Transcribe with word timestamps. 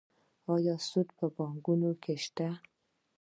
آیا 0.55 0.75
سود 0.87 1.07
په 1.17 1.25
بانکونو 1.35 1.91
کې 2.03 2.13
شته؟ 2.23 2.49